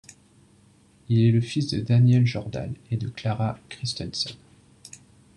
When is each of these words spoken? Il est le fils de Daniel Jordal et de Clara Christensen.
Il 1.09 1.19
est 1.21 1.31
le 1.31 1.41
fils 1.41 1.67
de 1.67 1.79
Daniel 1.79 2.25
Jordal 2.25 2.73
et 2.89 2.97
de 2.97 3.07
Clara 3.07 3.59
Christensen. 3.69 4.33